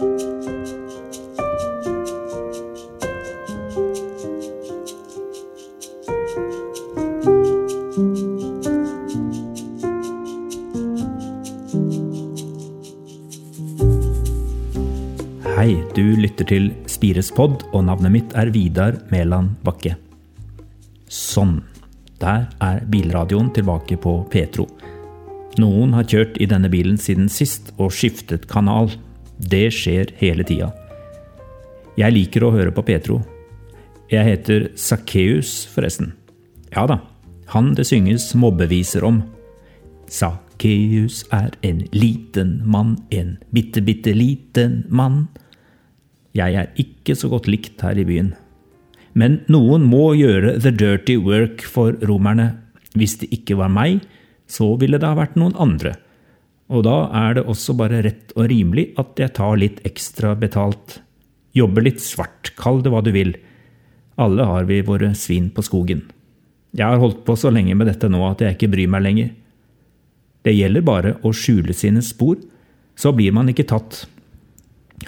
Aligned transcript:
Hei, 0.00 0.06
du 15.92 16.16
lytter 16.16 16.48
til 16.48 16.70
Spires 16.88 17.28
pod, 17.36 17.66
og 17.76 17.84
navnet 17.84 18.08
mitt 18.08 18.32
er 18.32 18.48
Vidar 18.48 18.96
Mæland 19.12 19.60
Bakke. 19.60 19.98
Sånn. 21.12 21.58
Der 22.24 22.48
er 22.56 22.80
bilradioen 22.88 23.52
tilbake 23.52 24.00
på 24.00 24.24
Petro. 24.32 24.64
Noen 25.60 25.92
har 25.92 26.08
kjørt 26.08 26.40
i 26.40 26.48
denne 26.48 26.72
bilen 26.72 26.96
siden 26.96 27.28
sist 27.28 27.74
og 27.76 27.92
skiftet 27.92 28.48
kanal. 28.48 28.88
Det 29.40 29.70
skjer 29.72 30.12
hele 30.20 30.44
tida. 30.44 30.70
Jeg 31.98 32.14
liker 32.14 32.44
å 32.44 32.52
høre 32.54 32.72
på 32.74 32.84
Petro. 32.86 33.20
Jeg 34.10 34.26
heter 34.26 34.68
Sakkeus, 34.78 35.64
forresten. 35.70 36.12
Ja 36.74 36.86
da, 36.90 37.00
han 37.54 37.72
det 37.78 37.86
synges 37.88 38.30
mobbeviser 38.38 39.04
om. 39.06 39.22
Sakkeus 40.10 41.24
er 41.34 41.54
en 41.66 41.84
liten 41.94 42.60
mann, 42.66 42.96
en 43.10 43.36
bitte, 43.54 43.82
bitte 43.86 44.14
liten 44.14 44.84
mann. 44.88 45.28
Jeg 46.36 46.54
er 46.58 46.70
ikke 46.78 47.16
så 47.18 47.30
godt 47.30 47.48
likt 47.50 47.82
her 47.82 47.98
i 47.98 48.06
byen. 48.06 48.34
Men 49.18 49.40
noen 49.50 49.82
må 49.86 50.12
gjøre 50.18 50.58
the 50.62 50.70
dirty 50.70 51.16
work 51.18 51.64
for 51.66 51.96
romerne. 52.06 52.52
Hvis 52.94 53.16
det 53.22 53.30
ikke 53.34 53.58
var 53.58 53.70
meg, 53.72 54.04
så 54.50 54.74
ville 54.78 54.98
det 54.98 55.06
ha 55.06 55.18
vært 55.18 55.38
noen 55.38 55.56
andre. 55.58 55.96
Og 56.70 56.84
da 56.86 56.96
er 57.18 57.36
det 57.36 57.46
også 57.50 57.74
bare 57.78 58.02
rett 58.06 58.34
og 58.36 58.46
rimelig 58.50 58.92
at 59.00 59.18
jeg 59.18 59.34
tar 59.34 59.58
litt 59.58 59.80
ekstra 59.88 60.36
betalt. 60.38 61.00
Jobber 61.56 61.82
litt 61.82 62.02
svart, 62.02 62.52
kall 62.58 62.78
det 62.84 62.92
hva 62.94 63.02
du 63.02 63.10
vil. 63.14 63.34
Alle 64.20 64.46
har 64.46 64.68
vi 64.68 64.78
våre 64.86 65.10
svin 65.18 65.48
på 65.54 65.64
skogen. 65.66 66.04
Jeg 66.70 66.86
har 66.86 67.02
holdt 67.02 67.24
på 67.26 67.34
så 67.34 67.50
lenge 67.50 67.74
med 67.74 67.90
dette 67.90 68.06
nå 68.10 68.22
at 68.28 68.44
jeg 68.44 68.54
ikke 68.54 68.70
bryr 68.76 68.92
meg 68.92 69.02
lenger. 69.02 69.32
Det 70.46 70.54
gjelder 70.54 70.86
bare 70.86 71.16
å 71.26 71.34
skjule 71.34 71.74
sine 71.76 72.04
spor, 72.06 72.38
så 72.94 73.12
blir 73.16 73.34
man 73.34 73.50
ikke 73.50 73.66
tatt. 73.68 74.04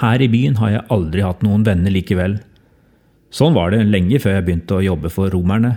Her 0.00 0.22
i 0.22 0.30
byen 0.30 0.56
har 0.62 0.72
jeg 0.72 0.88
aldri 0.94 1.26
hatt 1.26 1.44
noen 1.44 1.66
venner 1.66 1.92
likevel. 1.92 2.38
Sånn 3.34 3.54
var 3.54 3.74
det 3.74 3.84
lenge 3.86 4.18
før 4.22 4.38
jeg 4.38 4.46
begynte 4.46 4.78
å 4.78 4.84
jobbe 4.84 5.12
for 5.12 5.30
romerne. 5.34 5.76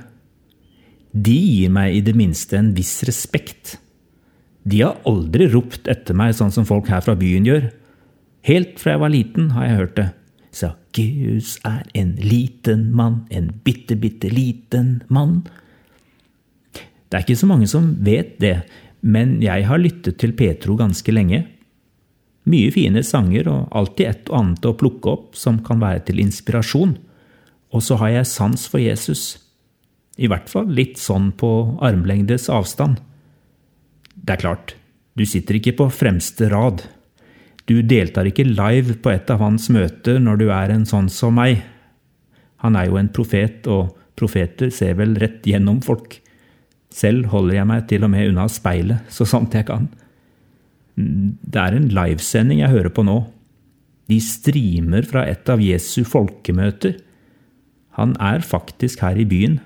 De 1.14 1.36
gir 1.36 1.74
meg 1.74 1.98
i 1.98 2.02
det 2.06 2.16
minste 2.18 2.58
en 2.58 2.72
viss 2.78 3.02
respekt. 3.06 3.78
De 4.64 4.82
har 4.82 5.00
aldri 5.08 5.50
ropt 5.52 5.90
etter 5.92 6.16
meg 6.16 6.36
sånn 6.38 6.54
som 6.56 6.68
folk 6.68 6.88
her 6.92 7.04
fra 7.04 7.16
byen 7.20 7.48
gjør. 7.48 7.68
Helt 8.48 8.80
fra 8.80 8.96
jeg 8.96 9.04
var 9.04 9.12
liten, 9.14 9.50
har 9.56 9.68
jeg 9.68 9.80
hørt 9.80 9.98
det. 10.00 10.10
Sakkeus 10.54 11.58
er 11.66 11.84
en 11.98 12.14
liten 12.22 12.90
mann, 12.96 13.24
en 13.34 13.50
bitte, 13.66 13.98
bitte 14.00 14.30
liten 14.32 15.02
mann. 15.10 15.42
Det 16.74 17.20
er 17.20 17.26
ikke 17.26 17.40
så 17.40 17.50
mange 17.50 17.68
som 17.70 17.92
vet 18.06 18.38
det, 18.42 18.60
men 19.02 19.40
jeg 19.44 19.66
har 19.68 19.82
lyttet 19.82 20.20
til 20.22 20.36
Petro 20.38 20.78
ganske 20.80 21.14
lenge. 21.14 21.44
Mye 22.50 22.72
fine 22.76 23.04
sanger 23.08 23.48
og 23.48 23.72
alltid 23.76 24.10
et 24.10 24.30
og 24.32 24.40
annet 24.40 24.68
å 24.68 24.76
plukke 24.80 25.12
opp 25.12 25.40
som 25.40 25.62
kan 25.64 25.80
være 25.84 26.04
til 26.10 26.20
inspirasjon. 26.24 26.98
Og 27.74 27.84
så 27.84 27.98
har 28.02 28.12
jeg 28.18 28.30
sans 28.30 28.68
for 28.70 28.84
Jesus. 28.84 29.38
I 30.20 30.30
hvert 30.30 30.52
fall 30.52 30.68
litt 30.70 31.00
sånn 31.02 31.32
på 31.40 31.50
armlengdes 31.82 32.50
avstand. 32.52 33.00
Det 34.24 34.38
er 34.38 34.44
klart, 34.44 34.76
du 35.20 35.26
sitter 35.28 35.60
ikke 35.60 35.76
på 35.82 35.90
fremste 35.94 36.48
rad. 36.52 36.86
Du 37.68 37.82
deltar 37.84 38.28
ikke 38.28 38.48
live 38.48 38.98
på 39.04 39.12
et 39.14 39.30
av 39.32 39.44
hans 39.44 39.70
møter 39.72 40.20
når 40.24 40.40
du 40.40 40.48
er 40.52 40.74
en 40.74 40.88
sånn 40.88 41.10
som 41.12 41.36
meg. 41.38 41.62
Han 42.64 42.78
er 42.80 42.88
jo 42.90 43.00
en 43.00 43.12
profet, 43.12 43.68
og 43.68 43.92
profeter 44.20 44.72
ser 44.72 44.96
vel 45.00 45.18
rett 45.20 45.44
gjennom 45.48 45.82
folk. 45.84 46.18
Selv 46.94 47.32
holder 47.34 47.60
jeg 47.60 47.70
meg 47.70 47.86
til 47.90 48.06
og 48.06 48.14
med 48.14 48.32
unna 48.32 48.48
speilet 48.52 49.12
så 49.12 49.28
sant 49.28 49.56
jeg 49.58 49.68
kan. 49.68 49.90
Det 50.96 51.60
er 51.60 51.76
en 51.76 51.90
livesending 51.92 52.62
jeg 52.62 52.74
hører 52.76 52.94
på 52.94 53.06
nå. 53.06 53.24
De 54.12 54.20
streamer 54.22 55.08
fra 55.08 55.26
et 55.28 55.48
av 55.50 55.64
Jesu 55.64 56.04
folkemøter. 56.08 57.00
Han 57.98 58.14
er 58.22 58.46
faktisk 58.46 59.02
her 59.06 59.18
i 59.20 59.28
byen. 59.28 59.58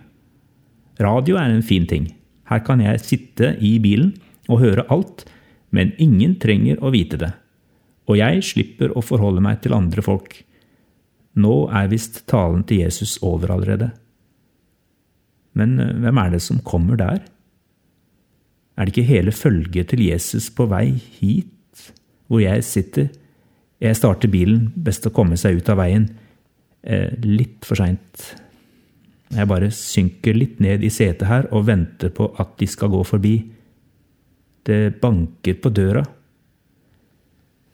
Radio 1.03 1.37
er 1.37 1.51
en 1.51 1.65
fin 1.65 1.85
ting. 1.89 2.09
Her 2.47 2.63
kan 2.65 2.81
jeg 2.81 3.03
sitte 3.03 3.55
i 3.59 3.75
bilen 3.83 4.15
og 4.47 4.61
høre 4.63 4.87
alt, 4.93 5.25
men 5.75 5.93
ingen 6.01 6.37
trenger 6.41 6.79
å 6.81 6.91
vite 6.93 7.19
det. 7.21 7.33
Og 8.07 8.19
jeg 8.19 8.43
slipper 8.47 8.93
å 8.95 9.03
forholde 9.03 9.43
meg 9.43 9.61
til 9.63 9.75
andre 9.75 10.03
folk. 10.03 10.39
Nå 11.37 11.55
er 11.75 11.89
visst 11.91 12.23
talen 12.31 12.63
til 12.67 12.85
Jesus 12.85 13.17
over 13.25 13.51
allerede. 13.53 13.91
Men 15.57 15.77
eh, 15.81 15.93
hvem 16.03 16.21
er 16.23 16.33
det 16.33 16.43
som 16.45 16.63
kommer 16.65 16.99
der? 16.99 17.21
Er 18.77 18.85
det 18.85 18.93
ikke 18.93 19.09
hele 19.09 19.33
følget 19.33 19.91
til 19.91 20.03
Jesus 20.05 20.51
på 20.53 20.67
vei 20.69 20.91
hit, 21.19 21.91
hvor 22.29 22.43
jeg 22.43 22.65
sitter? 22.65 23.09
Jeg 23.81 23.97
starter 23.97 24.29
bilen, 24.29 24.71
best 24.73 25.05
å 25.05 25.13
komme 25.13 25.37
seg 25.37 25.59
ut 25.59 25.69
av 25.69 25.79
veien. 25.81 26.07
Eh, 26.81 27.13
litt 27.25 27.65
for 27.65 27.79
seint. 27.79 28.27
Jeg 29.33 29.49
bare 29.49 29.69
synker 29.73 30.37
litt 30.37 30.61
ned 30.63 30.85
i 30.85 30.91
setet 30.93 31.27
her 31.27 31.49
og 31.51 31.67
venter 31.67 32.13
på 32.15 32.29
at 32.39 32.55
de 32.61 32.69
skal 32.69 32.93
gå 32.93 33.01
forbi. 33.05 33.35
Det 34.67 34.99
banker 35.01 35.59
på 35.63 35.71
døra. 35.71 36.03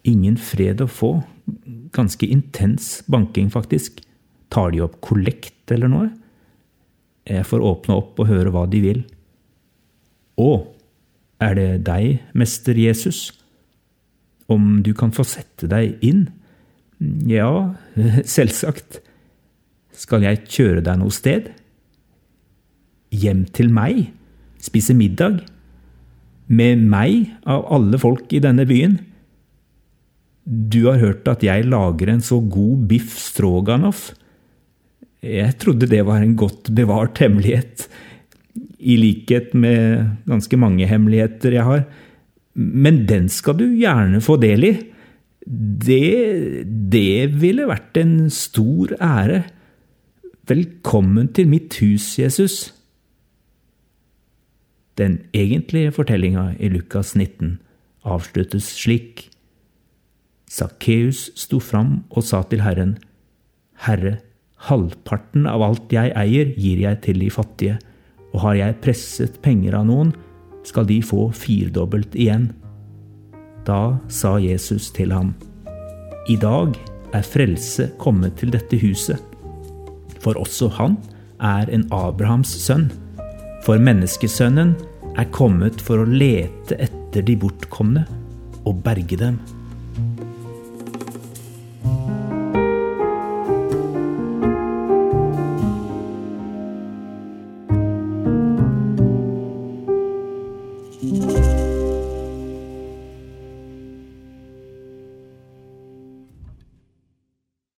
Ingen 0.06 0.38
fred 0.38 0.84
å 0.84 0.90
få. 0.90 1.16
Ganske 1.96 2.28
intens 2.30 3.02
banking, 3.10 3.50
faktisk. 3.54 4.02
Tar 4.54 4.74
de 4.74 4.84
opp 4.86 5.00
kollekt 5.02 5.74
eller 5.74 5.90
noe? 5.90 6.12
Jeg 7.26 7.48
får 7.48 7.64
åpne 7.64 7.98
opp 7.98 8.20
og 8.20 8.30
høre 8.30 8.52
hva 8.54 8.66
de 8.70 8.82
vil. 8.84 9.02
Å, 10.40 10.52
er 11.44 11.56
det 11.58 11.70
deg, 11.88 12.20
mester 12.38 12.78
Jesus? 12.78 13.32
Om 14.52 14.82
du 14.86 14.92
kan 14.98 15.14
få 15.16 15.26
sette 15.28 15.70
deg 15.72 16.04
inn? 16.06 16.28
Ja, 17.30 17.74
selvsagt. 18.36 19.00
Skal 19.94 20.26
jeg 20.26 20.44
kjøre 20.50 20.84
deg 20.84 21.00
noe 21.00 21.14
sted? 21.14 21.54
Hjem 23.14 23.46
til 23.56 23.72
meg? 23.74 24.08
Spise 24.64 24.96
middag? 24.98 25.44
Med 26.52 26.84
meg, 26.84 27.32
av 27.48 27.66
alle 27.72 28.00
folk 28.02 28.34
i 28.36 28.42
denne 28.44 28.66
byen? 28.68 28.98
Du 30.44 30.84
har 30.90 31.00
hørt 31.00 31.28
at 31.32 31.44
jeg 31.46 31.70
lager 31.72 32.12
en 32.12 32.24
så 32.24 32.42
god 32.42 32.88
biff 32.90 33.16
stroganoff. 33.22 34.10
Jeg 35.24 35.56
trodde 35.62 35.88
det 35.88 36.02
var 36.04 36.20
en 36.20 36.36
godt 36.36 36.74
bevart 36.76 37.22
hemmelighet 37.24 37.88
i 38.84 38.98
likhet 39.00 39.54
med 39.56 40.04
ganske 40.28 40.60
mange 40.60 40.88
hemmeligheter 40.90 41.56
jeg 41.56 41.68
har. 41.68 41.86
Men 42.60 43.06
den 43.08 43.30
skal 43.32 43.56
du 43.58 43.70
gjerne 43.72 44.20
få 44.24 44.36
del 44.42 44.68
i. 44.68 44.74
Det, 45.44 46.68
det 46.92 47.32
ville 47.40 47.70
vært 47.72 47.98
en 48.04 48.18
stor 48.32 48.94
ære. 49.00 49.46
Velkommen 50.52 51.32
til 51.32 51.48
mitt 51.48 51.80
hus, 51.80 52.18
Jesus. 52.20 52.74
Den 54.98 55.24
egentlige 55.34 55.92
fortellinga 55.96 56.54
i 56.60 56.70
Lukas 56.70 57.16
19 57.16 57.58
avsluttes 58.06 58.68
slik. 58.78 59.30
Sakkeus 60.50 61.32
sto 61.40 61.58
fram 61.64 62.04
og 62.12 62.26
sa 62.28 62.44
til 62.46 62.62
Herren, 62.62 62.98
Herre, 63.88 64.20
halvparten 64.70 65.48
av 65.50 65.64
alt 65.66 65.92
jeg 65.92 66.14
eier, 66.16 66.54
gir 66.56 66.84
jeg 66.84 67.02
til 67.04 67.24
de 67.24 67.32
fattige 67.34 67.80
og 68.34 68.42
har 68.48 68.58
jeg 68.58 68.80
presset 68.82 69.40
penger 69.46 69.78
av 69.78 69.88
noen, 69.90 70.14
skal 70.66 70.88
de 70.90 71.00
få 71.06 71.28
firdobbelt 71.36 72.16
igjen. 72.18 72.50
Da 73.68 73.98
sa 74.12 74.38
Jesus 74.42 74.90
til 74.96 75.14
ham, 75.14 75.34
I 76.30 76.38
dag 76.40 76.74
er 77.14 77.26
frelse 77.28 77.90
kommet 78.02 78.40
til 78.40 78.54
dette 78.54 78.80
huset, 78.82 79.20
for 80.24 80.40
også 80.40 80.72
han 80.80 80.98
er 81.44 81.70
en 81.70 81.86
Abrahams 81.94 82.54
sønn. 82.64 82.90
For 83.64 83.80
menneskesønnen 83.80 84.74
er 85.16 85.30
kommet 85.32 85.80
for 85.80 86.02
å 86.02 86.08
lete 86.10 86.76
etter 86.84 87.24
de 87.24 87.38
bortkomne 87.40 88.02
og 88.68 88.82
berge 88.84 89.16
dem. 89.22 89.38